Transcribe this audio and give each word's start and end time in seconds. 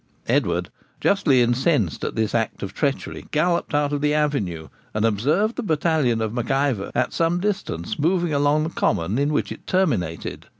Edward, 0.27 0.71
justly 0.99 1.43
incensed 1.43 2.03
at 2.03 2.15
this 2.15 2.33
act 2.33 2.63
of 2.63 2.73
treachery, 2.73 3.27
galloped 3.29 3.75
out 3.75 3.93
of 3.93 4.01
the 4.01 4.15
avenue, 4.15 4.67
and 4.95 5.05
observed 5.05 5.57
the 5.57 5.61
battalion 5.61 6.21
of 6.21 6.33
Mac 6.33 6.49
Ivor 6.49 6.89
at 6.95 7.13
some 7.13 7.39
distance 7.39 7.99
moving 7.99 8.33
along 8.33 8.63
the 8.63 8.69
common 8.71 9.19
in 9.19 9.31
which 9.31 9.51
it 9.51 9.67
terminated. 9.67 10.47